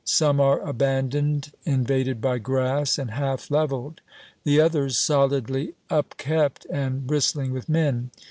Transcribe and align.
Some 0.03 0.39
are 0.39 0.59
abandoned, 0.67 1.51
invaded 1.63 2.21
by 2.21 2.39
grass, 2.39 2.97
and 2.97 3.11
half 3.11 3.51
leveled; 3.51 4.01
the 4.43 4.59
others 4.59 4.97
solidly 4.97 5.75
upkept 5.91 6.65
and 6.71 7.05
bristling 7.05 7.53
with 7.53 7.69
men. 7.69 8.09